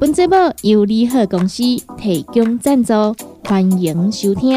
[0.00, 1.62] 本节目由利好公司
[1.96, 2.92] 提供赞助，
[3.44, 4.54] 欢迎收听。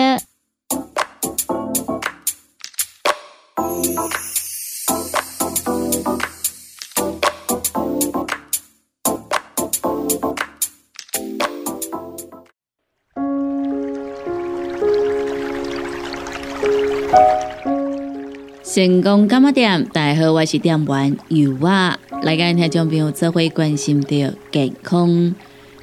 [18.77, 19.83] 成功干嘛点？
[19.85, 21.97] 大家好，我是店员尤啊。
[22.21, 24.09] 来跟听众朋友做会关心到
[24.51, 25.33] 健康。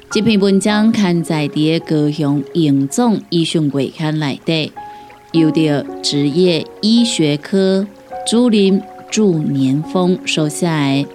[0.09, 4.71] 这篇文章刊载伫高雄永总医学会刊内底，
[5.33, 7.85] 由着职业医学科
[8.25, 11.05] 主任祝年峰收下来。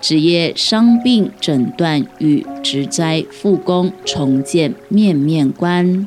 [0.00, 6.04] 职业伤病诊断与职灾复工重建面面观，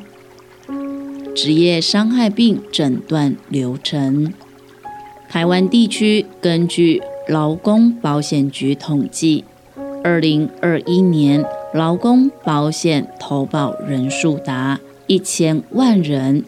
[1.34, 4.34] 职业伤害病诊断流程。
[5.30, 9.44] 台湾地区根据劳工保险局统计，
[10.04, 11.46] 二零二一年。
[11.74, 16.46] 劳工保险投保人数达一千万人，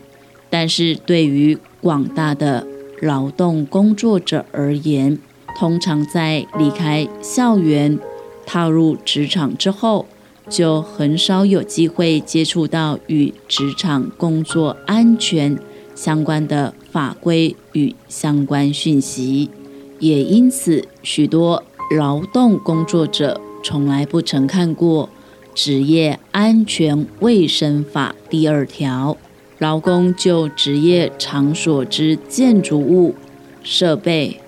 [0.50, 2.66] 但是对于广大的
[3.02, 5.20] 劳动工作者而言，
[5.60, 8.00] 通常在离开校园、
[8.46, 10.06] 踏入职场之后，
[10.48, 15.60] 就很少有机会接触到与职场工作安全
[15.94, 19.52] 相关的法规与相关讯息，
[20.00, 21.64] 也因此许多
[21.96, 25.08] 劳动工作者从来不曾看过。
[25.54, 29.16] 职业安全卫生法第二条，
[29.60, 33.14] 劳工就职业场所之建筑物、
[33.62, 34.42] 设备、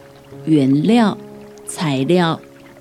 [0.45, 1.19] 原料、
[1.67, 2.39] 材料、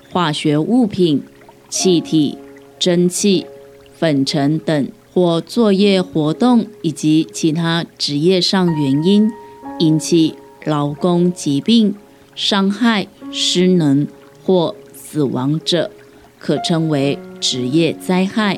[0.09, 1.21] 化学物品、
[1.69, 2.39] 气体、
[2.79, 3.45] 蒸汽、
[3.93, 9.31] 粉尘等或作业活动以及其他职业上原因
[9.79, 10.35] 引起
[10.65, 11.95] 劳工疾病、
[12.35, 14.07] 伤害、失能
[14.43, 15.91] 或死亡者。
[16.37, 18.57] 可称为职业灾害，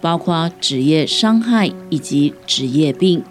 [0.00, 3.24] 包括职业伤害以及职业病。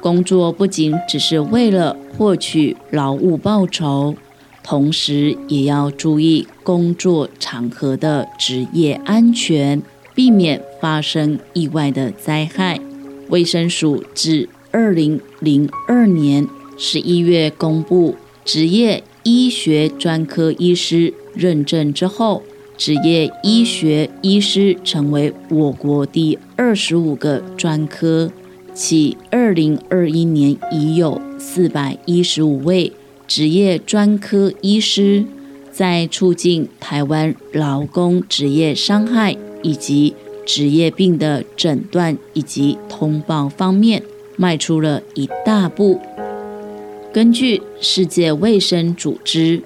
[0.00, 4.16] 工作不仅只是为了获取劳务报酬，
[4.64, 9.80] 同时也要注意工作场合的职业安全，
[10.16, 12.80] 避免发生意外的灾害。
[13.28, 22.42] 卫生署指二零零二年十一月公布职业医学专科医师认证之后。
[22.74, 28.32] 职业医学医师成为我国第二十五个专科，
[28.74, 32.90] 其二零二一年已有四百一十五位
[33.28, 35.24] 职业专科医师，
[35.70, 44.02] 在促进台湾劳工职业伤害以及职业病的诊断以及通报方面
[44.36, 46.00] 迈出了一大步。
[47.12, 49.62] 根据世界卫生组织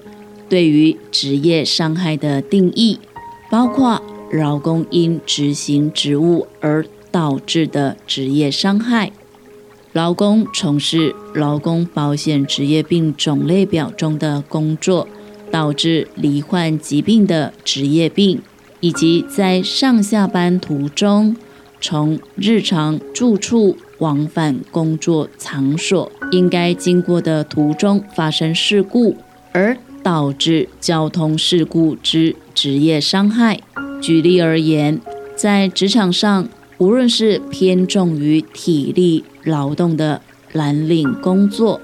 [0.49, 2.99] 对于职业伤害的定义。
[3.49, 9.13] 包括劳工因执行职务而导致的职业伤害，
[9.93, 15.07] 劳工从事劳工保险职业病种类表中的工作
[15.49, 18.41] 导致罹患疾病的职业病，
[18.81, 21.37] 以及在上下班途中
[21.79, 29.15] 从日常住处往返工作场所应该经过的途中发生事故
[29.51, 29.77] 而。
[30.03, 33.59] 导致交通事故之职业伤害。
[34.01, 35.01] 举例而言，
[35.35, 36.47] 在职场上，
[36.77, 40.21] 无论是偏重于体力劳动的
[40.53, 41.81] 蓝领工作，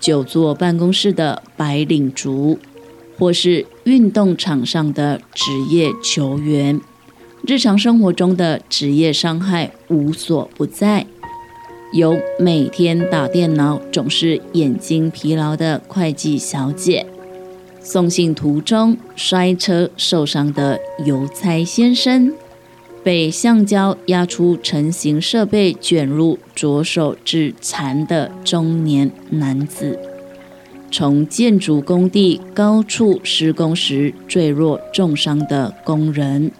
[0.00, 2.58] 久坐办公室的白领族，
[3.18, 6.80] 或是运动场上的职业球员，
[7.46, 11.04] 日常生活中的职业伤害无所不在。
[11.92, 17.06] 有每天打电脑总是眼睛疲劳的会计小姐。
[17.80, 22.32] 送信途中摔车受伤的邮差先生，
[23.04, 29.96] 被橡胶压出成型设备卷入左手致残的中年男子，
[30.90, 36.50] 从建筑工地高处施工时坠落重伤的工人，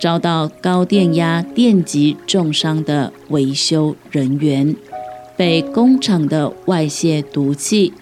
[0.00, 4.76] 遭到高电压电击重伤的维修人员，
[5.36, 7.92] 被工厂的外泄毒气。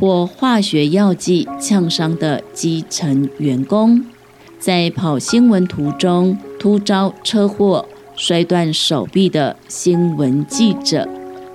[0.00, 4.04] 或化学药剂呛伤的基层员工，
[4.58, 11.08] 在跑新闻途中突遭车祸摔断手臂的新闻记者，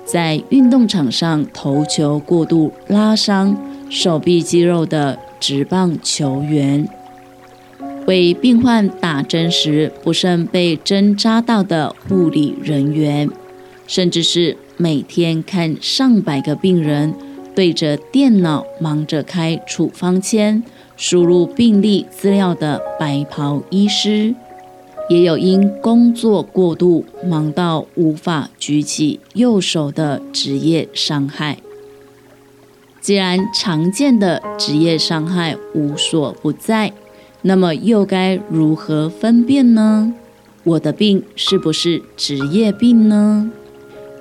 [0.06, 3.58] 在运动场上投球过度拉伤
[3.90, 6.88] 手臂肌肉的职棒球员，
[8.08, 13.30] 为病患打针时不慎被针扎到的护理人员，
[13.86, 17.14] 甚至是每天看上百个病人
[17.54, 20.64] 对着电脑忙着开处方签、
[20.96, 24.34] 输入病历资料的白袍医师。
[25.10, 31.58] 也有因工作过度忙到无法举起右手的职业伤害。
[33.00, 36.92] 既然常见的职业伤害无所不在，
[37.48, 40.14] 那么又该如何分辨呢？
[40.66, 43.50] 我的病是不是职业病呢？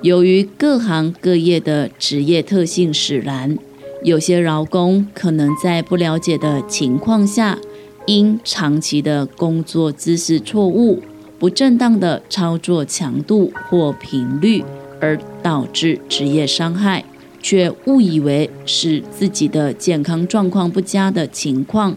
[0.01, 3.59] 由于各行各业的职业特性使然，
[4.05, 7.59] 有些劳工可能在不了解的情况下。
[8.07, 11.03] 因长期的工作姿势错误、
[11.41, 14.63] 不正当的操作强度或频率，
[15.01, 17.05] 而导致职业伤害，
[17.43, 21.97] 却误以为是自己的健康状况不佳的情况，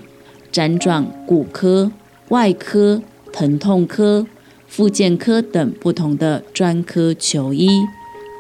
[0.52, 1.92] 辗转骨科、
[2.30, 3.02] 外科、
[3.32, 4.26] 疼痛科、
[4.68, 7.70] 复健科等不同的专科求医，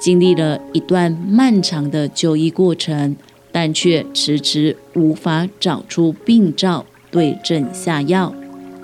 [0.01, 3.15] 经历了一段漫长的就医过程，
[3.51, 6.85] 但却迟迟无法找出病灶。
[7.11, 8.31] 对症下药，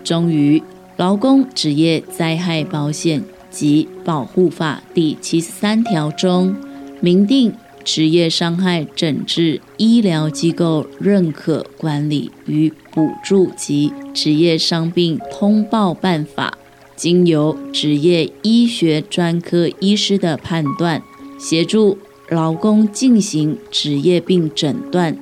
[0.04, 0.64] 终于，
[0.98, 6.56] 劳工职业灾害保险及保护法第七十三条中
[7.02, 7.54] 明定，
[7.86, 16.58] 职业伤害诊治医疗机构认可管理与补助及职业伤病通报办法，
[16.96, 21.04] 经由职业医学专科医师的判断，
[21.40, 22.00] 协助
[22.30, 25.16] 劳工进行职业病诊断。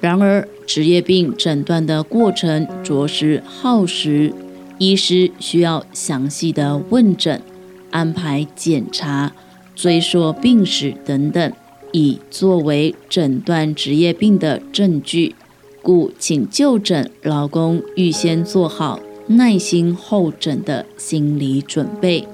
[0.00, 4.32] 然而，职业病诊断的过程着实耗时，
[4.78, 7.42] 医师需要详细的问诊、
[7.90, 9.32] 安排检查、
[9.74, 11.52] 追溯病史等等，
[11.92, 15.34] 以作为诊断职业病的证据。
[15.82, 18.98] 故请就诊劳工预先做好
[19.28, 22.26] 耐心候诊的心理准备。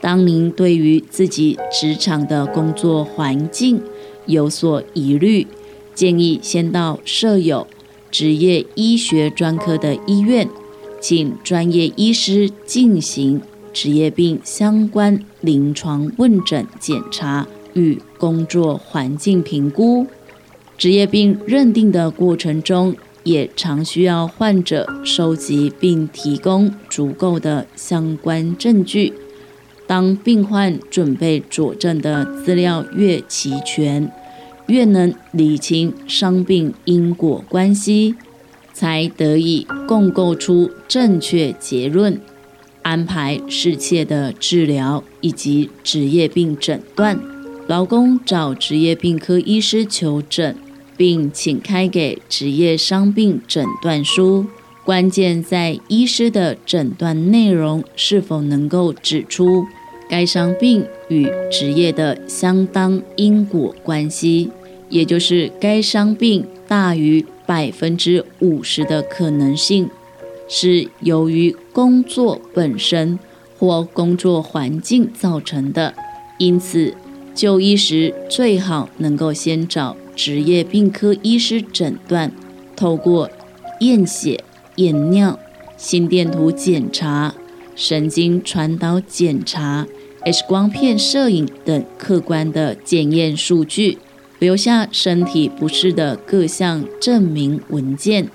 [0.00, 3.80] 当您对于自己职场的工作环境
[4.26, 5.46] 有所疑虑，
[5.94, 7.66] 建议先到设有
[8.10, 10.48] 职业医学专科的医院，
[11.00, 13.40] 请专业医师进行
[13.72, 20.06] 职业病相关临床问诊检查与工作环境评估。
[20.78, 29.12] 职业病认定的过程中，也常需要患者收集并提供足够的相关证据。
[29.86, 34.10] 当病患准备佐证的资料越齐全，
[34.68, 38.14] 越能理清伤病因果关系，
[38.72, 42.20] 才得以共构出正确结论，
[42.82, 47.20] 安排适切的治疗以及职业病诊断。
[47.70, 50.56] 劳工找职业病科医师求诊，
[50.96, 54.44] 并请开给职业伤病诊断书。
[54.84, 59.64] 关键在医师的诊断内容是否能够指出
[60.08, 64.50] 该伤病与职业的相当因果关系。
[64.88, 69.88] 也就是该伤病大于百分之五十的可能性，
[70.48, 73.16] 是由于工作本身
[73.56, 75.94] 或工作环境造成的。
[76.38, 76.94] 因此，
[77.40, 82.30] 就医时最好能够先找职业病科医师诊断，
[82.76, 83.30] 透过
[83.80, 84.44] 验血、
[84.76, 85.38] 验尿、
[85.78, 87.34] 心电图检查、
[87.74, 89.86] 神经传导检查、
[90.22, 93.96] X 光片摄影等客观的检验数据。
[94.38, 98.28] 留下身体不适的各项证明文件，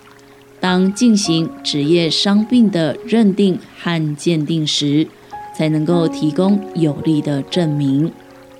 [0.59, 5.07] 当进行职业伤病的认定和鉴定时，
[5.55, 8.11] 才能够提供有力的证明。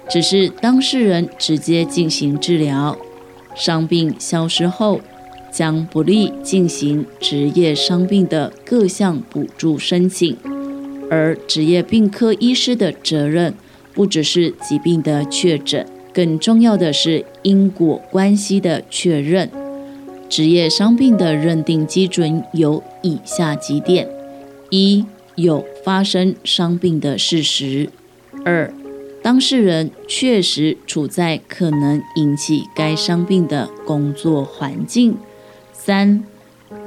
[0.10, 2.98] 只是当事人直接进行治疗，
[3.56, 5.02] 伤病消失后，
[5.52, 10.38] 将不利进行职业伤病的各项补助申请。
[11.10, 13.54] 而职业病科医师的责任，
[13.94, 15.86] 不只是疾病的确诊。
[16.14, 19.52] 更重要的是因果关系的确认。
[20.30, 24.08] 职业伤病的认定基准有以下几点：
[24.70, 27.90] 一、有发生伤病的事实；
[28.46, 28.74] 二、
[29.26, 35.14] 当事人确实处在可能引起该伤病的工作环境；
[35.74, 36.24] 三、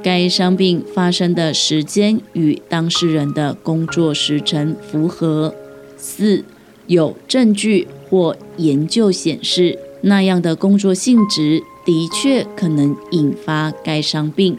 [0.01, 5.53] 该伤病发生的时间与当事人的工作时程符合；
[5.97, 6.45] 四、
[6.87, 7.89] 有证据。
[8.09, 14.57] 或研究显示，那样的工作性质的确可能引发该伤病。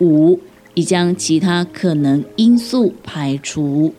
[0.00, 0.40] 五，
[0.74, 3.92] 已将其他可能因素排除。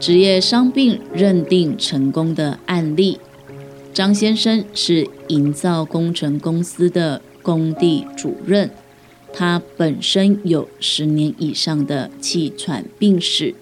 [0.00, 3.20] 职业伤病认定成功的案例。
[3.92, 8.70] 张先生是营造工程公司的工地主任，
[9.30, 13.54] 他本身有十年以上的气喘病史。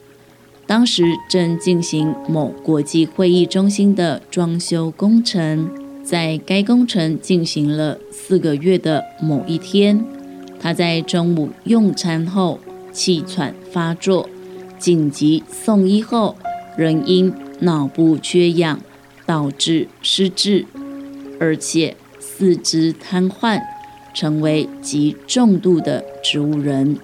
[0.64, 5.68] 当时正进行某国际会议中心的装修工程，
[6.04, 10.04] 在该工程进行了四个月的某一天，
[10.60, 12.60] 他在中午用餐后
[12.92, 14.28] 气喘发作。
[14.78, 16.36] 紧急送医后，
[16.76, 18.80] 仍因脑部缺氧
[19.26, 20.64] 导致失智，
[21.40, 23.60] 而且四肢瘫痪，
[24.14, 26.98] 成为极重度的植物人。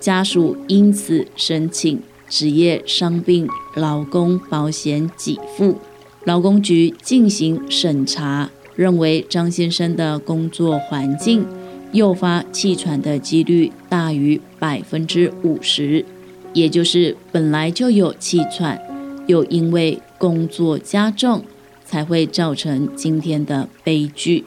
[0.00, 5.78] 家属因此申请职业伤病劳工保险给付，
[6.24, 11.46] 劳工局进行审查，认为张先生的工作环境
[11.92, 16.04] 诱发气喘的几率大于百分之五十。
[16.52, 18.80] 也就是本来就有气喘，
[19.26, 21.44] 又因为工作加重，
[21.84, 24.44] 才会造成今天的悲剧，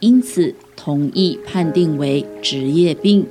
[0.00, 3.26] 因此同意判定为职业病。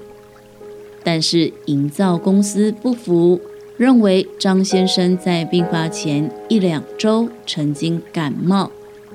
[1.03, 3.39] 但是营造公司不服，
[3.77, 8.71] 认为张先生在病发前一两周曾经感冒，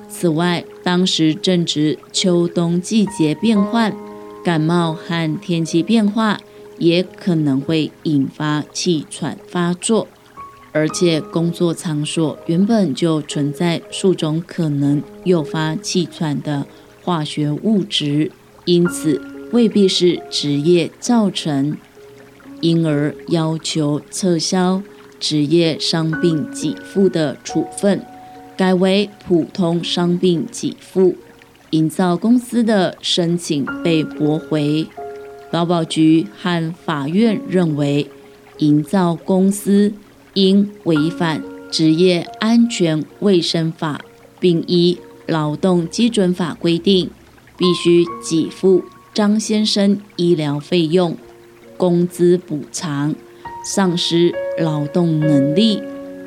[0.08, 3.94] 此外当时正值秋冬季节变换，
[4.42, 6.40] 感冒和天气变化。
[6.82, 10.08] 也可能会引发气喘发作，
[10.72, 16.66] 而且工作场所原本就存在数种可能诱发气喘的
[17.04, 18.32] 化学物质，
[18.64, 19.22] 因此
[19.52, 21.76] 未必是职业造成，
[22.60, 24.82] 因而要求撤销
[25.20, 28.04] 职业伤病给付的处分，
[28.56, 31.14] 改为普通伤病给付。
[31.70, 34.88] 营造公司的申请被驳回。
[35.52, 38.08] 劳保局和法院认为，
[38.58, 39.92] 营造公司
[40.32, 44.00] 因违反职业安全卫生法，
[44.40, 47.10] 并依劳动基准法规定，
[47.56, 48.82] 必须给付
[49.12, 51.16] 张先生医疗费用、
[51.76, 53.14] 工资补偿、
[53.62, 55.82] 丧失劳动能力、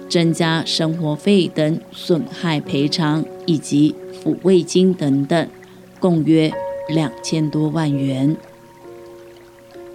[0.08, 5.50] 增加生活费等损害赔偿以及抚慰金等等，
[6.00, 6.54] 共约
[6.90, 8.38] 两千多万元。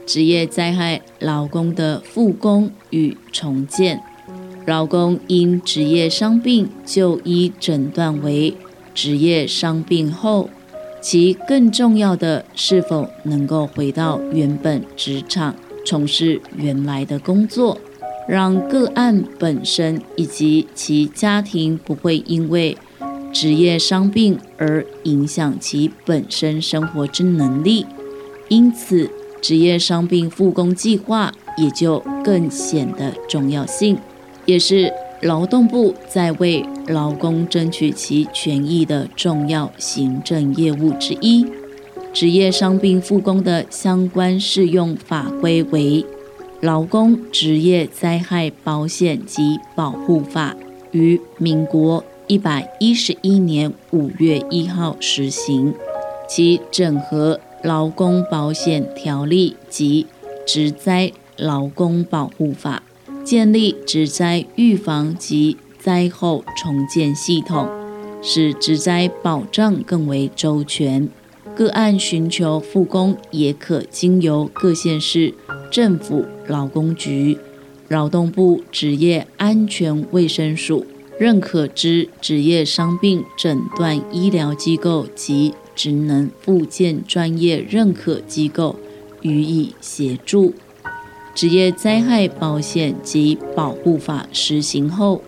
[0.07, 4.03] 职业灾害劳工的复工与重建，
[4.67, 8.57] 劳工因职业伤病就医诊断为
[8.93, 10.51] 职业伤病后，
[11.01, 15.55] 其更重要的是否能够回到原本职场
[15.87, 17.79] 从事原来的工作，
[18.29, 22.77] 让个案本身以及其家庭不会因为
[23.33, 27.87] 职业伤病而影响其本身生活之能力，
[28.49, 29.09] 因此。
[29.41, 33.97] 职业伤病复工计划也就更显得重要性，
[34.45, 34.93] 也是
[35.23, 41.47] 劳动部在为劳工争取其权益的重要行政业务之一。
[42.13, 46.03] 职业伤病复工的相关适用法规为
[46.61, 50.57] 《劳工职业灾害保险及保护法》，
[50.91, 55.73] 于民国一百一十一年五月一号实行，
[56.29, 57.41] 其整合。
[57.63, 60.07] 劳工保险条例及
[60.47, 62.83] 职灾劳工保护法，
[63.25, 67.69] 建立职灾预防及灾后重建系统，
[68.23, 71.09] 使职灾保障更为周全。
[71.55, 75.35] 个案寻求复工，也可经由各县市
[75.71, 77.37] 政府劳工局、
[77.89, 80.87] 劳动部职业安全卫生署
[81.19, 85.53] 认可之职业伤病诊断医疗机构及。
[85.75, 88.77] 职能附件专业认可机构
[89.23, 90.55] 予以协助。
[91.35, 95.23] 职业灾害保险及保护法实行后，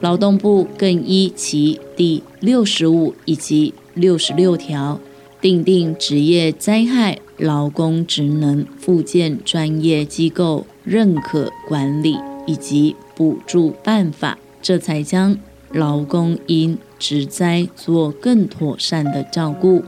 [0.00, 4.98] 劳动部更依其第六十五以及六十六条，
[5.40, 15.38] 订定职业灾害劳工职能附件专业机构认可管理以及补助办法，这才将
[15.70, 19.82] 劳工因职灾做更妥善的照顾。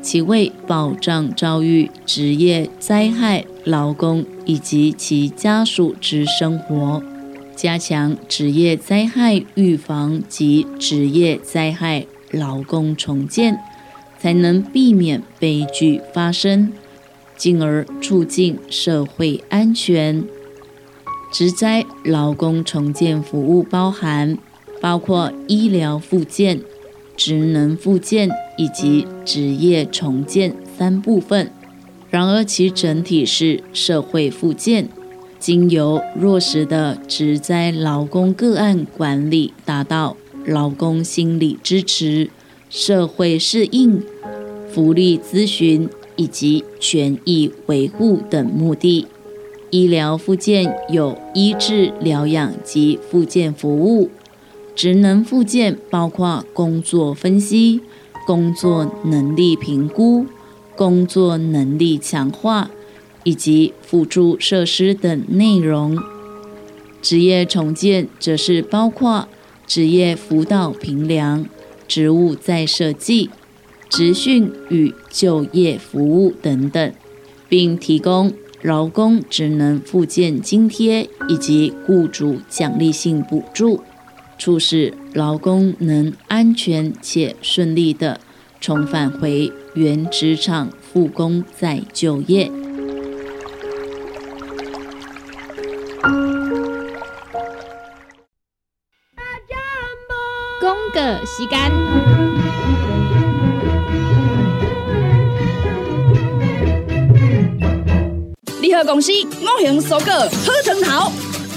[0.00, 7.02] 其为保障遭遇职业灾害劳工以及其家属之生活，
[7.56, 13.58] 加强职业灾害预防及职业灾害劳工重建，
[14.18, 16.72] 才能避免悲剧发生，
[17.36, 20.24] 进而促进社会安全。
[21.30, 24.38] 职灾劳工重建服务包含
[24.80, 26.60] 包括医疗附件。
[27.16, 31.50] 职能复健以及职业重建三部分，
[32.08, 34.88] 然而其整体是社会复健，
[35.38, 42.30] 经由落实的职灾劳工个案管理，达到劳工心理支持、
[42.70, 44.02] 社会适应、
[44.72, 49.06] 福利咨询以及权益维护等目的。
[49.68, 54.08] 医疗附件有医治疗养及附件服务，
[54.80, 57.82] 职能附件包括工作分析、
[58.26, 60.24] 工作能力评估、
[60.74, 62.70] 工作能力强化。
[63.22, 65.98] 以及辅助设施等内容。
[67.02, 69.28] 职业重建则是包括
[69.66, 71.44] 职业辅导评量、
[71.86, 73.28] 职务再设计、
[73.90, 76.92] 职训与就业服务等等，
[77.46, 78.32] 并提供
[78.62, 83.82] 劳工职能附件津贴以及雇主奖励性补助，
[84.40, 88.18] 促使劳工能安全且顺利的
[88.60, 92.50] 重返回原职场复工再就业。
[100.92, 101.70] 个时间，
[108.60, 111.12] 联合公司五行蔬果好成头，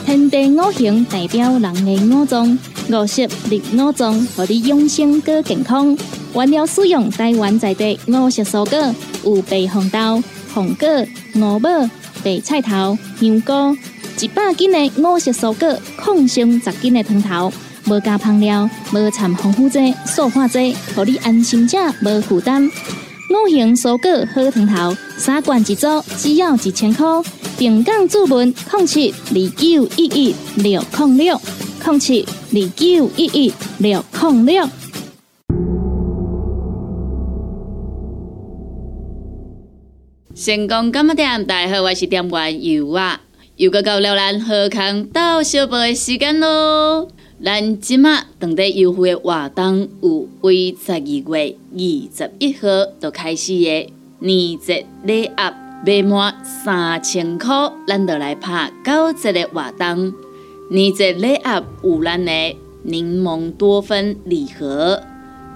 [0.06, 2.56] 天地五行代表人的五脏，
[2.90, 5.98] 五色绿五脏，让你养生更健康。
[6.34, 10.24] 原料使用台湾在地五色蔬果，有白红豆、
[10.54, 10.88] 红果、
[11.36, 11.70] 五宝、
[12.24, 13.78] 白菜头、香菇，
[14.20, 17.52] 一百斤的五色蔬果，抗性十斤的汤头。
[17.86, 22.66] 无加香料，无掺防腐剂、塑化剂，互你安心吃，无负担。
[23.30, 25.88] 五行蔬果好汤头，三罐一组，
[26.18, 27.06] 只要一千块。
[27.58, 31.42] 平港注文：控七二九一一六零六
[31.84, 34.66] 空七二九一一六空六。
[40.34, 41.46] 成功干么店？
[41.46, 43.20] 大家好，我是店员尤啊，
[43.58, 47.10] 又到到了咱喝康到小宝的时间咯。
[47.44, 51.78] 咱即马当地优惠的活动有为十二月二
[52.16, 52.68] 十一号
[53.02, 55.54] 就开始的年节礼盒，
[55.86, 57.50] 买满三千块，
[57.86, 60.14] 咱就来拍九折的活动。
[60.74, 65.00] 年节礼盒有咱的柠檬多酚礼盒、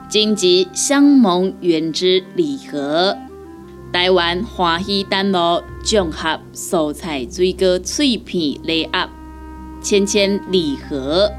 [0.07, 3.17] 荆棘香檬原汁礼盒、
[3.91, 9.09] 台湾华西丹螺综合蔬菜水果脆片礼盒、
[9.81, 11.31] 千千礼盒。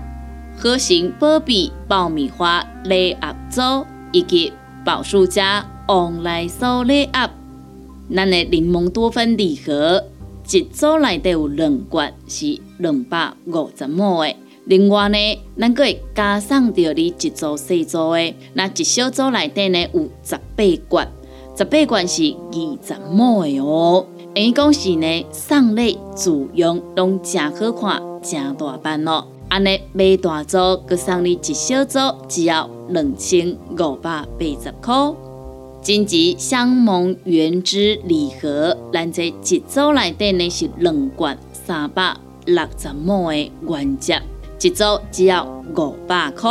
[0.56, 4.52] 核型波比爆米花礼盒组以及
[4.84, 7.30] 宝树家旺来酥礼盒，
[8.12, 10.02] 咱的柠檬多酚礼盒
[10.50, 14.34] 一组内底有两罐，是两百五十亩的。
[14.64, 15.18] 另外呢，
[15.58, 21.06] 咱阁会加送着你一组细组的，那一小组内底呢有十八罐，
[21.54, 24.06] 十八罐是二十亩的哦。
[24.34, 29.26] 等于讲是呢，送礼自用拢真好看，真大版哦。
[29.48, 30.56] 安尼买大组，
[30.88, 35.27] 佮送你一小组，只要两千五百八十块。
[35.88, 44.12] 荆棘香檬原汁礼盒，咱这一组内底呢是两罐三百六十毫的原汁，
[44.60, 46.50] 一组只要五百块。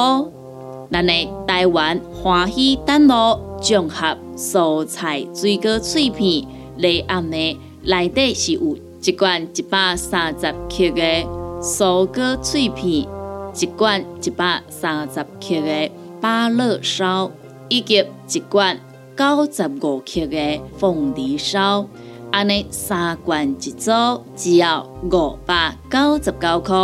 [0.92, 1.14] 咱的
[1.48, 6.44] 台湾欢喜丹螺综合蔬菜水果脆片
[6.78, 11.28] 礼盒呢，内底是有一罐一百三十克的。
[11.62, 13.08] 蔬果脆片
[13.56, 17.30] 一罐一百三十克的芭乐烧，
[17.70, 18.80] 以及一罐
[19.18, 21.88] 九十五克的凤梨烧，
[22.32, 23.92] 安尼三罐一组，
[24.36, 26.78] 只要五百九十九块。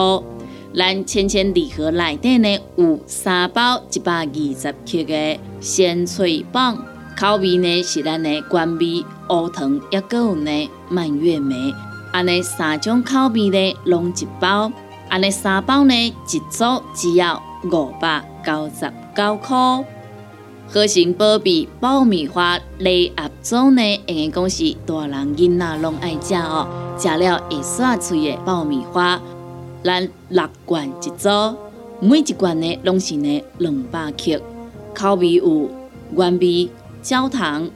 [0.75, 6.75] 咱千千礼盒内底呢有三包一百二十克的鲜脆棒，
[7.15, 11.55] 口味呢是咱的关味乌糖，也搁有呢蔓越莓。
[12.11, 14.71] 安尼三种口味呢，拢一包。
[15.07, 17.39] 安尼三包呢，一组只要
[17.71, 19.85] 五百九十九块。
[20.67, 29.21] 核心宝贝爆米花礼盒组呢，应该讲是大人囡仔拢爱食哦，食了会刷嘴的爆米花。
[29.83, 31.29] 咱六罐一组，
[31.99, 34.41] 每一罐呢拢是呢两百克，
[34.95, 35.69] 口味有
[36.15, 36.69] 原味、
[37.01, 37.69] 焦糖、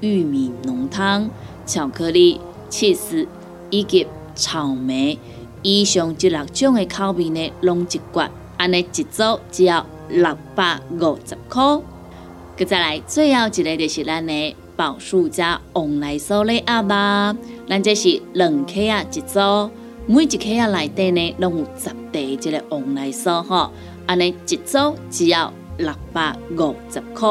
[0.00, 1.28] 玉米浓汤、
[1.66, 2.40] 巧克力。
[2.70, 3.24] 切丝
[3.70, 4.04] 以及
[4.34, 5.16] 草莓，
[5.62, 11.62] 以上这六种的口味呢，拢一罐，安尼一组只要六百五十块。
[12.56, 17.36] 佮再来最后一个就是咱的宝树家旺来酥礼盒吧，
[17.68, 19.70] 咱这是两克啊一组，
[20.06, 23.70] 每一克啊内底呢，拢有十袋这个王来酥吼，
[24.06, 27.28] 安尼一组只要六百五十块。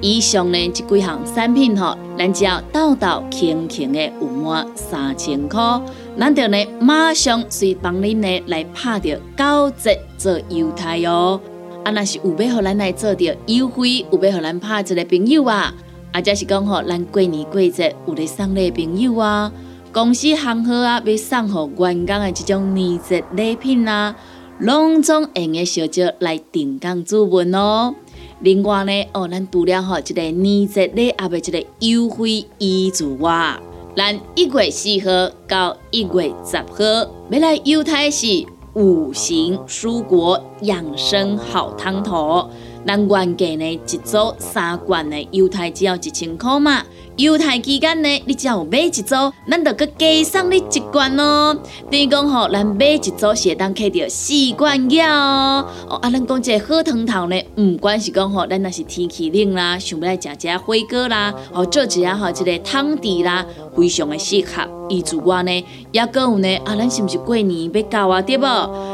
[0.00, 5.80] 以上呢这几项产品吼，咱只要豆豆轻轻的有满三千块，
[6.18, 11.40] 咱就呢马上随帮恁呢来拍着九折做优待哦。
[11.84, 15.74] 啊，若是有要互咱来做着优惠，有要互咱拍一个朋友啊，
[16.12, 19.52] 啊，则是讲吼，咱过年过节有咧送礼朋友啊，
[19.92, 24.16] 公司行好啊，要送互员工的这种年节礼品啊，
[24.60, 27.94] 拢总用个小招来定岗主文哦。
[28.40, 33.58] 另外呢，哦，咱除了吼一个年节礼盒的一个优惠衣之外，
[33.94, 38.46] 咱一月四号到一月十号要来优待是。
[38.74, 42.48] 五行蔬果养生好汤头，
[42.84, 46.82] 咱原价呢一组三罐的犹太只要一千块嘛。
[47.16, 49.14] 犹太期间呢，你只要买一组，
[49.48, 51.56] 咱就搁加送你一罐哦。
[51.88, 55.66] 等于讲吼，咱买一组是当摕到四罐药哦。
[55.88, 63.46] 哦，啊，咱讲这好汤头呢，不管是讲吼，咱若是天气冷啦，想要来食食火锅啦，哦，做一下吼，一个汤底啦，
[63.76, 64.68] 非常的适合。
[64.90, 68.20] 伊之外呢，也搁有呢，啊，咱是毋是过年要到啊？
[68.20, 68.44] 对无？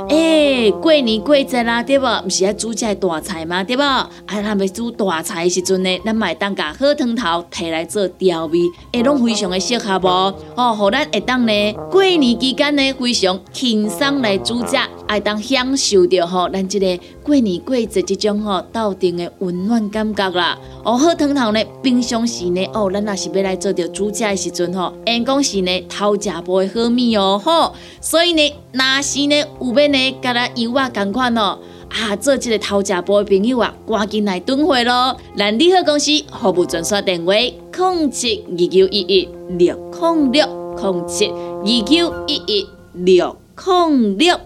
[0.09, 2.23] 诶，过年过节啦，对无？
[2.27, 3.65] 毋是爱煮这大菜吗？
[3.65, 3.83] 对无？
[3.83, 8.59] 啊，咱要煮大菜时阵呢，咱买当甲好汤头摕来做调味，
[8.93, 10.35] 会，拢非常的适合无？
[10.57, 14.77] 哦，互咱会当呢，过年期间呢，非常轻松来煮食，
[15.09, 20.59] 会当享受着吼，咱即个过年过节即种吼斗阵的温暖感觉啦。
[20.85, 25.87] 哦，好汤头呢，平常时呢，哦，咱若是要来做着煮食的时阵吼，因讲是呢。
[25.89, 31.59] 偷食无好米哦，吼，所以呢，若是呢有要呢，甲咱油啊共款哦，
[31.91, 35.17] 啊，做这个偷食无的朋友啊，赶紧来蹲会咯。
[35.37, 44.41] 咱利好公司服务专线电话：零七二九一一六零六零七二九一一六零六。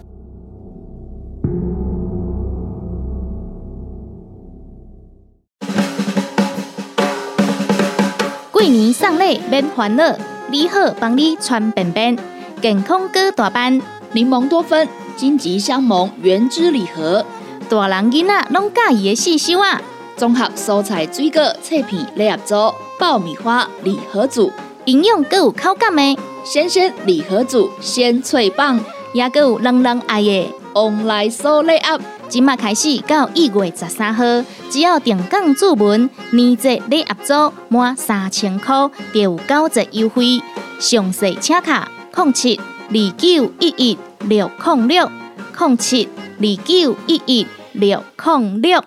[8.51, 10.03] 过年送礼免烦恼。
[10.51, 12.15] 利好，帮你穿便便，
[12.61, 13.81] 健康哥大班，
[14.13, 17.25] 柠檬多酚，荆棘香檬原汁礼盒，
[17.69, 19.81] 大人囡仔拢介意的四收啊！
[20.15, 24.51] 综合蔬菜水果脆片礼盒组，爆米花礼盒组，
[24.85, 28.79] 营养各有口感的鲜鲜礼盒组，鲜脆棒，
[29.13, 31.99] 也各有人人爱的旺来酥礼盒。
[32.27, 34.23] 今麦开始到一月十三号，
[34.69, 40.41] 只要定岗注文，年节礼盒组满三千块，就有九折优惠。
[40.79, 45.11] 详细请卡：零七二九一一六零六
[45.59, 48.83] 零七二九一一六零六。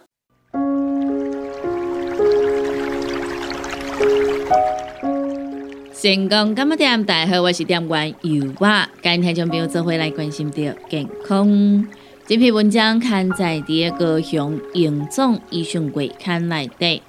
[5.95, 7.03] 成功干么店？
[7.07, 10.57] 大家好，我是店员尤娃，今天将朋友做回来关心到
[10.91, 11.89] 健康。
[12.27, 17.03] 这篇文章刊在第二个向营总医学会刊内底，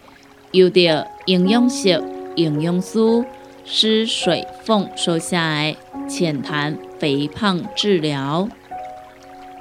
[0.51, 2.01] 由着营养师、
[2.37, 3.25] 营养师
[3.65, 5.75] 施水凤收下来
[6.07, 8.47] 浅谈肥胖治疗。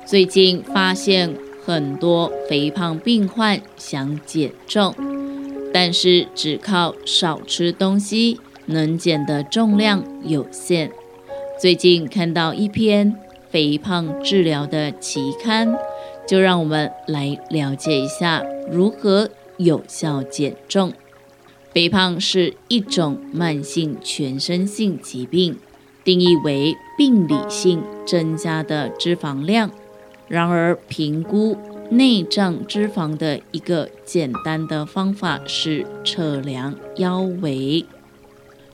[0.09, 4.94] 最近发现很多肥胖病患想减重，
[5.71, 10.90] 但是只靠少吃东西，能减的重量有限。
[11.61, 13.14] 最近看到一篇。
[13.51, 15.75] 肥胖治疗的期刊，
[16.27, 20.92] 就让我们来了解一下如何有效减重。
[21.73, 25.57] 肥胖是一种慢性全身性疾病，
[26.05, 29.71] 定义为病理性增加的脂肪量。
[30.29, 31.57] 然而，评估
[31.91, 37.85] 内脏脂肪的一个简单的方法是测量腰围。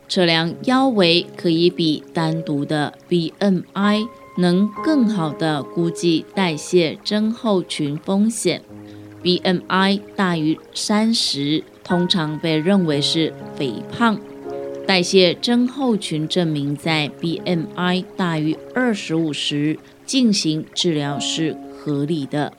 [0.09, 4.09] 测量腰围可以比单独的 BMI。
[4.37, 8.63] 能更好的估计代谢症候群风险。
[9.23, 14.19] BMI 大于三十，通常被认为是肥胖。
[14.89, 22.53] 代谢症候群证明在 BMI 大于二十五时进行治疗是合理的，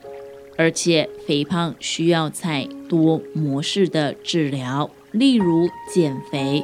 [0.57, 6.63] 而且肥胖需要采多模式的治疗，例如减肥、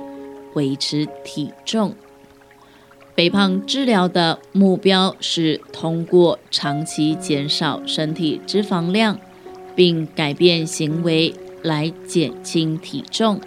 [0.54, 1.96] 维持体重。
[3.16, 9.20] 肥胖治疗的目标是通过长期减少身体脂肪量，
[9.76, 13.40] 并改变行为来减轻体重，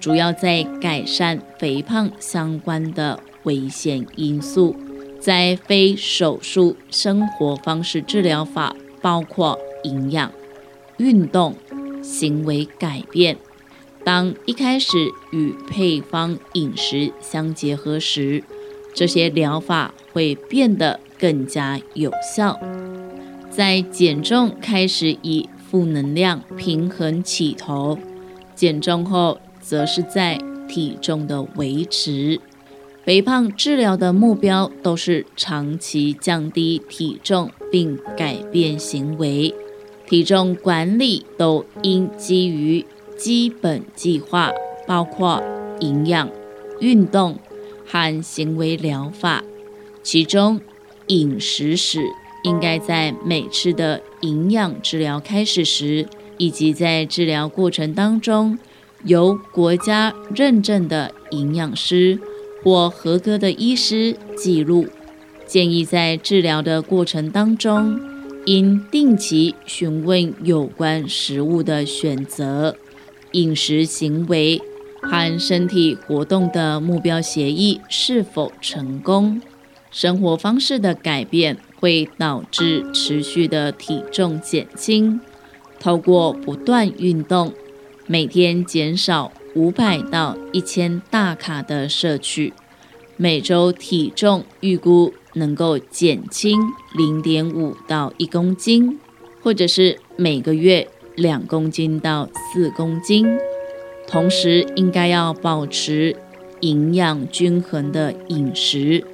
[0.00, 4.76] 主要在改善肥胖相关的危险因素。
[5.22, 10.32] 在非手术生活方式治疗法包括营养、
[10.96, 11.54] 运动、
[12.02, 13.36] 行为改变。
[14.04, 14.88] 当一开始
[15.30, 18.42] 与配方饮食相结合时，
[18.92, 22.58] 这些疗法会变得更加有效。
[23.48, 27.96] 在减重开始以负能量平衡起头，
[28.56, 30.36] 减重后则是在
[30.68, 32.40] 体重的维持。
[33.04, 39.52] 肥胖治疗的目标都是长期降低体重并改变行为。
[40.06, 42.86] 体重管理都应基于
[43.16, 44.52] 基本计划，
[44.86, 45.42] 包括
[45.80, 46.28] 营养、
[46.80, 47.38] 运动
[47.84, 49.42] 和行为疗法。
[50.04, 50.60] 其中，
[51.08, 52.04] 饮食史
[52.44, 58.58] 应该在每次的营养治疗开始时，以及在治疗过程当中，
[59.02, 62.20] 由国家认证的营养师。
[62.62, 64.86] 或合格的医师记录，
[65.46, 68.00] 建议在治疗的过程当中，
[68.46, 72.76] 应定期询问有关食物的选择、
[73.32, 74.60] 饮食行为
[75.00, 79.40] 和身体活动的目标协议是否成功。
[79.90, 85.20] 生活方式的改变会导致持续的体重减轻。
[85.78, 87.52] 透过不断运动，
[88.06, 89.32] 每天减少。
[89.54, 92.54] 五百到一千大卡的摄取，
[93.18, 96.58] 每周体重预估能够减轻
[96.94, 98.98] 零点五到一公斤，
[99.42, 103.26] 或者是每个月两公斤到四公斤。
[104.08, 106.16] 同时，应该要保持
[106.60, 109.04] 营养均衡的饮食，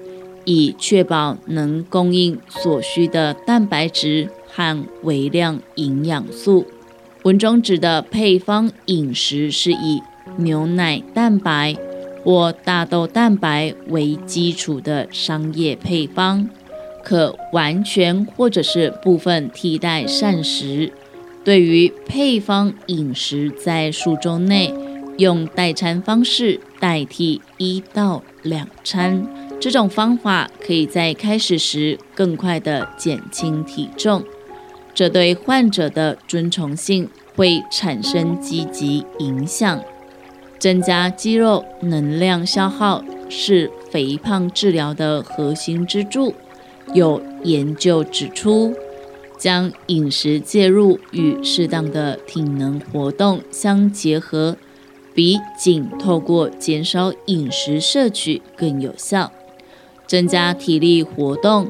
[0.44, 6.64] 以确保能供应所需的蛋白质和微量营养素。
[7.24, 10.00] 文中指的配方饮食是以。
[10.38, 11.76] 牛奶蛋白
[12.24, 16.48] 或大豆蛋白为基础的商业配方，
[17.02, 20.92] 可完全或者是部分替代膳食。
[21.44, 24.74] 对于配方饮食，在数周内
[25.16, 29.26] 用代餐方式代替一到两餐，
[29.58, 34.22] 这种方法可以在开始时更快地减轻体重，
[34.92, 39.80] 这对患者的遵从性会产生积极影响。
[40.58, 46.34] 增加肌肉能量消耗是肥胖治疗的核心支柱。
[46.94, 48.74] 有研究指出，
[49.38, 54.56] 将饮食介入与适当的体能活动相结合，
[55.14, 59.30] 比仅透过减少饮食摄取更有效。
[60.06, 61.68] 增加体力活动，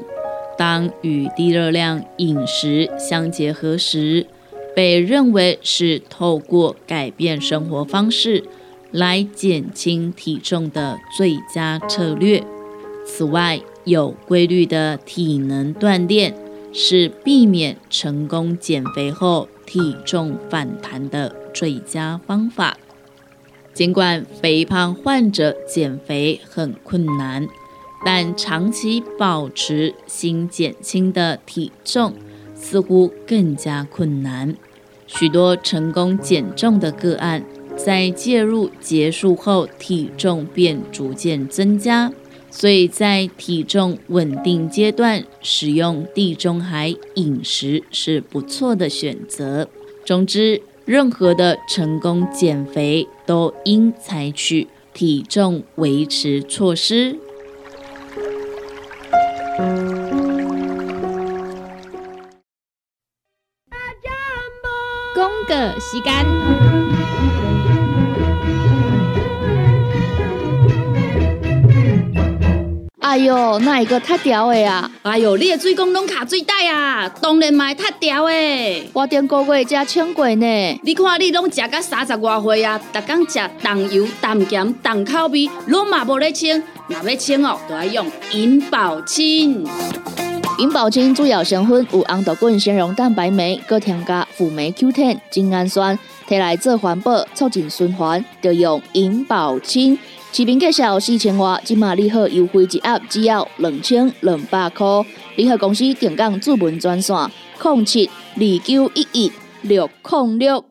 [0.57, 4.25] 当与低热量饮食相结合时，
[4.73, 8.45] 被认为是透过改变生活方式。
[8.91, 12.43] 来减轻体重的最佳策略。
[13.05, 16.35] 此外，有规律的体能锻炼
[16.71, 22.77] 是避免成功减肥后体重反弹的最佳方法。
[23.73, 27.47] 尽管肥胖患者减肥很困难，
[28.05, 32.13] 但长期保持新减轻的体重
[32.53, 34.55] 似乎更加困难。
[35.07, 37.43] 许多成功减重的个案。
[37.83, 42.11] 在介入结束后，体重便逐渐增加，
[42.51, 49.69] 所以在体重稳定阶段，使用地中海饮食是不错的选择。
[50.05, 57.17] 总之，任何的成功减肥都应采取体重维持措施。
[65.15, 66.88] 公个时间。
[73.09, 74.87] 哎哟，那一个太屌的呀！
[75.01, 78.89] 哎哟，你的水工拢卡水袋啊，当然嘛太屌的。
[78.93, 80.79] 我顶个月才称过呢。
[80.83, 86.61] 你看你拢食到三十外岁啊，逐天食重油、重咸、重口味，拢嘛无咧称。
[86.87, 89.67] 若要称哦，都要用银保清。
[90.59, 99.97] 银保清主要成分有红豆根、纤溶蛋白酶，搁添加辅酶 Q10、精氨酸，摕来做环保、促进循环，就用银保清。
[100.31, 104.85] 市民介绍四千瓦，今马联合优惠一盒只要两千两百块。
[105.35, 107.15] 联合公司定岗主文专线：
[107.61, 109.31] 零七二九一一
[109.63, 110.63] 六零六。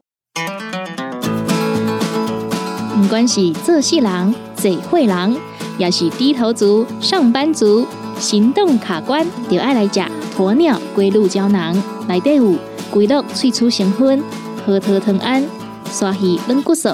[2.95, 5.37] 不管是做事人、做会人，
[5.77, 7.85] 也是低头族、上班族，
[8.19, 10.01] 行动卡关，就爱来吃
[10.37, 11.77] 鸵鸟龟鹿胶囊。
[12.07, 12.55] 内底有
[12.91, 14.23] 龟鹿萃取成分，
[14.65, 15.45] 核桃藤胺、
[15.91, 16.91] 刷鱼软骨素，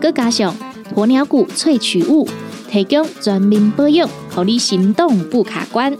[0.00, 0.54] 佮加上。
[0.94, 2.28] 鸵鸟骨萃取物，
[2.70, 5.96] 提供全面保养，让你行动不卡关。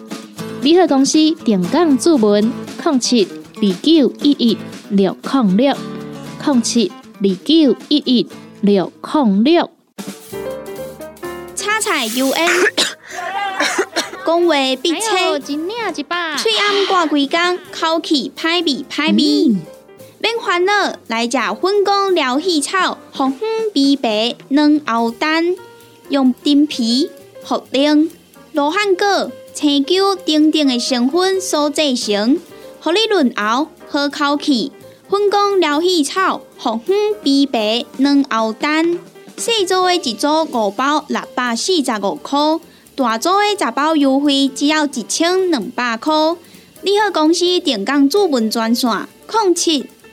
[0.63, 2.53] 联合公司电杠注文：
[2.85, 3.27] 零七
[3.57, 4.57] 二九一一
[4.91, 5.77] 六零六
[6.47, 8.29] 零七二九一一
[8.61, 9.71] 六零六。
[11.57, 12.49] 叉彩 U N，
[14.25, 15.57] 讲话必切，嘴
[16.57, 19.74] 暗挂几工，口气歹味歹味。
[20.25, 20.73] 免烦恼，
[21.07, 25.55] 来食粉公疗气草，红粉枇杷软藕丹，
[26.09, 27.11] 用丁皮、
[27.47, 28.09] 茯苓、
[28.53, 32.39] 罗汉果、青椒等等的成分所制成，
[32.81, 34.73] 合你润喉好口气。
[35.11, 38.99] 粉公疗气草，红粉枇杷软藕丹，
[39.37, 42.59] 细组的一组五包六百四十五块，
[42.97, 46.15] 大组的十包优惠只要一千两百块。
[46.81, 48.91] 你好，公司电工主文专线：
[49.31, 49.87] 零七。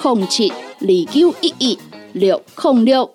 [0.00, 1.78] 零七二九一一
[2.12, 3.10] 六零六。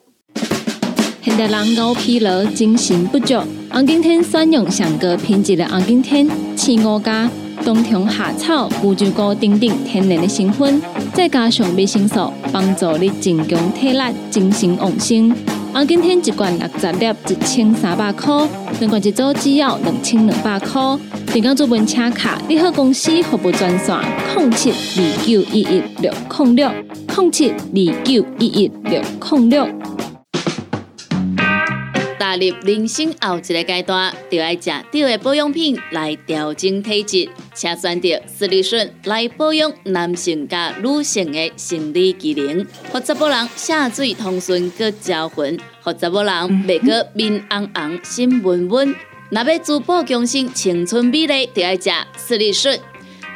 [1.21, 3.35] 现代人熬疲劳、精神不足，
[3.71, 7.29] 红景天选用上个品质的红景天，四五加
[7.63, 10.81] 冬虫夏草、乌鸡菇等等天然的成分，
[11.13, 15.33] 再加上维生素，帮助你增强体力、精神旺盛。
[15.73, 18.47] 红景天一罐六十粒，一千三百块；
[18.79, 20.79] 两罐一组只要两千两百块。
[21.33, 23.97] 电工做本车卡，你好公司服务专线：
[24.37, 26.71] 零七二九一一六零六
[27.17, 29.67] 零七二九一一六零六。
[32.19, 46.33] 踏入人生后一个阶段，就要食对的保养品来调整体质，请选择斯利顺来保养男性加女性的生理机能，或者某人下水通顺个招魂，或者某人
[46.67, 48.95] 袂个面红红心温温。
[49.29, 52.79] 若要珠宝强身、青春美丽，就要食斯利顺。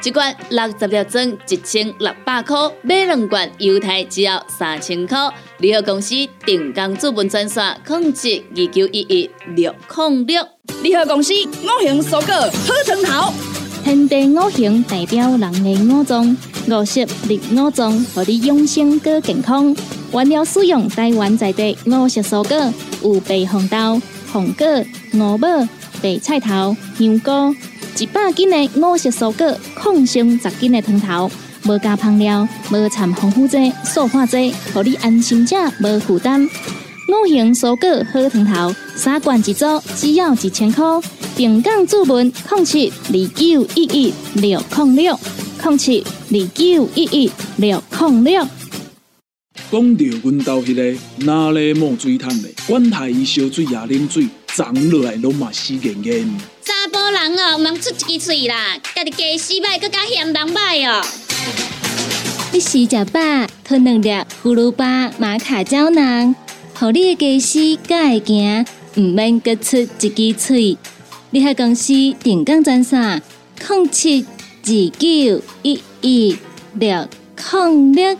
[0.04, 5.18] 一罐六十粒装，一千六百块；买两罐，犹太只要三千块。
[5.58, 6.14] 联合公司
[6.46, 10.48] 定岗资本专线：控制二九一一六零六。
[10.84, 13.34] 联合公司五行蔬果好汤头，
[13.88, 16.36] 天地五行代表人的五脏，
[16.68, 19.74] 五色绿五脏，让你养生更健康。
[20.12, 24.68] 原料使用台湾在地五色蔬果，有白红豆、红果、
[25.14, 25.48] 五宝。
[26.02, 27.56] 白菜头、香菇，
[27.98, 31.32] 一百斤的五色蔬果，抗性十斤的汤头，
[31.64, 36.44] 无加香料，无掺防腐剂、塑化剂，让你安心吃，无负担。
[36.44, 40.84] 五行蔬果好汤头，三罐一组，只要一千块。
[41.38, 45.20] 平港注文：控七二九一一六零六
[45.64, 48.48] 零七二九一一六零六。
[49.72, 54.28] 讲到阮兜迄个哪里冒水桶的，管他伊烧水也啉水。
[54.56, 56.28] 长落来拢嘛死严严。
[56.64, 61.06] 查甫人哦，毋通出一支嘴啦，家己家洗歹，更加嫌人歹哦。
[62.52, 63.20] 你洗食饱，
[63.64, 64.10] 吞两粒
[64.44, 66.34] 葫芦巴、马卡胶囊，
[66.74, 70.76] 互你的家洗更会行，毋免各出一支嘴。
[71.30, 73.22] 你喺公司电工专线：
[73.60, 74.26] 零七
[74.64, 76.38] 二九一一
[76.76, 77.06] 六
[77.52, 78.18] 零六。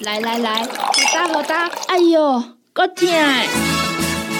[0.00, 2.42] 来来来，好打好打，哎哟，
[2.72, 3.06] 够痛！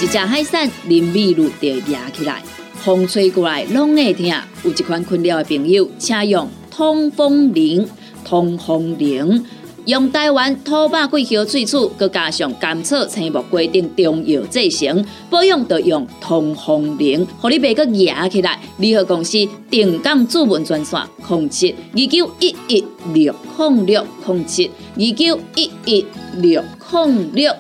[0.01, 2.43] 一只海扇淋雨露就压起来，
[2.77, 4.27] 风吹过来拢会痛。
[4.63, 7.87] 有一款困扰的朋友，请用通风铃。
[8.25, 9.45] 通风铃
[9.87, 18.59] 用台湾土白桂香萃取，佮加上甘草、青木规定中药制成，保养要用通风灵，互你袂佮野起来。
[18.79, 26.07] 联合公司定岗主文专线：零七二九一一六零六零七二九一一
[26.39, 27.55] 六零六。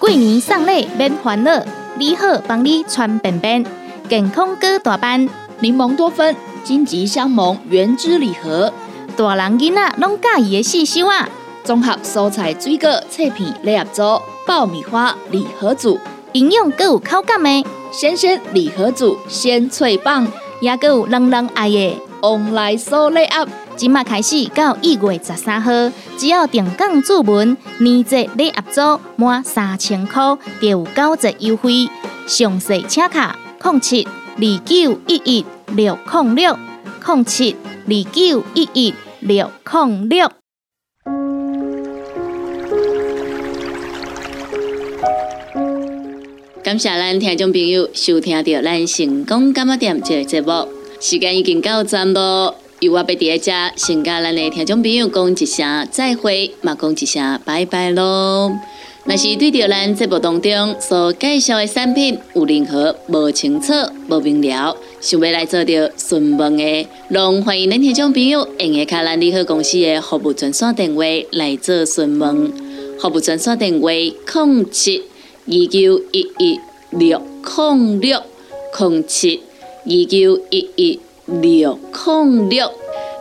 [0.00, 1.64] 过年送礼免烦恼，
[1.96, 3.64] 你好帮你穿便便，
[4.08, 5.28] 健康哥大班，
[5.60, 6.34] 柠檬多酚，
[6.68, 8.70] 金桔香檬原汁礼盒，
[9.16, 11.26] 大人囡仔拢介意的细修啊！
[11.64, 15.98] 综合蔬菜水果脆片礼盒组，爆米花礼盒组，
[16.32, 20.28] 营养更有口感的鲜鲜礼盒组，鲜脆棒，
[20.60, 23.48] 也更有人人爱的旺来酥礼盒。
[23.74, 25.72] 今麦开始到一月十三号，
[26.18, 31.88] 只要定岗注文，年节礼盒组满三千块，就有九折优惠。
[32.26, 34.06] 详细请卡零七
[34.36, 36.58] 二九一一六零六
[37.06, 37.54] 零七
[37.86, 40.30] 二九一一六零六。
[46.62, 50.68] 感谢咱听众朋友收听到咱成功干么店这个节目，
[51.00, 52.54] 时间已经到站咯。
[52.80, 58.52] 由我要伫个遮，先甲咱的听众朋友讲一声再会，嘛讲一声拜拜咯。
[59.04, 63.72] 若是对着咱节目当中所介绍的产品有任何无清楚、
[64.08, 72.52] 无明了，想要来做着询问的，拢欢迎恁听众朋友用下卡兰利好公司的服务专线电话来做询问。
[73.00, 75.02] 服务专线电话：零七
[75.46, 76.58] 二九一一
[76.90, 78.20] 六零六
[78.78, 79.40] 零七
[79.84, 82.72] 二九一一六零六。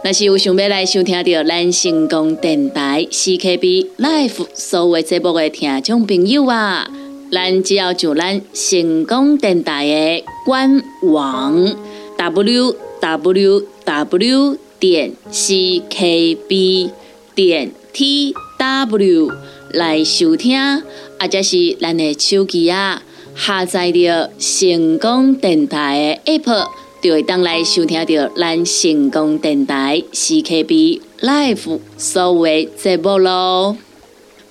[0.04, 6.90] 若是有想要来收听到咱成功电台 CKB Life 所有节目的听众朋友啊，
[7.32, 11.76] 咱只要就咱成功电台的官网
[12.18, 16.92] w w w 点 c k b
[17.36, 19.32] 点 t w
[19.72, 20.84] 来收听，
[21.20, 23.02] 或者是咱的手机啊
[23.36, 26.68] 下载着成功电台的 app。
[27.00, 33.78] 就会当来收听到咱成功电台 CKB Live 所有节目咯。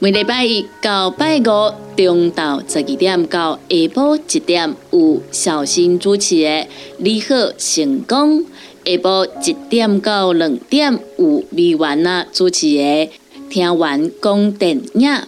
[0.06, 6.48] 每礼拜一到拜五中到十二点到下晡一点有小新主持的
[6.98, 8.38] 《你好成功》，
[8.84, 12.82] 下晡一点到两点有美文啊主持的
[13.50, 15.26] 《听完讲电影》，下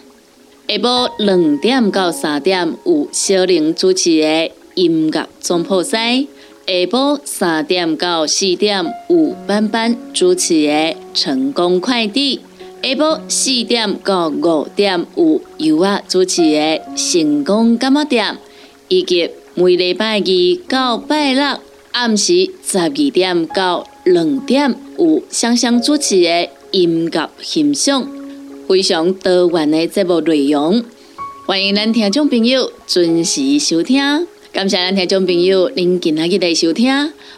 [0.77, 4.27] 晡两点到三点有小玲主持的
[4.75, 5.97] 《音乐总破西》。
[6.69, 10.71] 下晡三点到四点有班班主持的
[11.13, 12.37] 《成功快递》，
[12.81, 18.33] 下晡四点到五点有尤啊主持的《成功干么店》，
[18.87, 20.23] 以及每礼拜二
[20.67, 21.59] 到拜六
[21.91, 28.07] 暗时十二点到两点有香香主持的音乐欣赏，
[28.67, 30.81] 非常多元的节目内容，
[31.45, 34.25] 欢迎咱听众朋友准时收听。
[34.51, 36.91] 感谢咱听众朋友您今仔日的收听，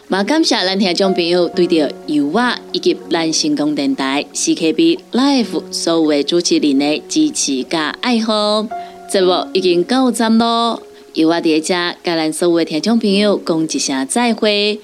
[0.08, 8.66] 也感谢咱听众朋友对着油画以及咱成功电台 CKB Life 所有的主持人的支持加爱好。
[9.10, 10.82] 节目已经到站咯，
[11.12, 14.78] 油画伫遮甲咱所有的听众朋友讲一声再会，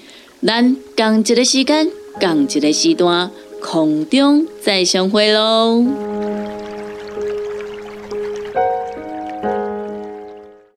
[0.45, 1.89] 咱共一个时间，
[2.21, 5.83] 共一个时段，空中再相会咯。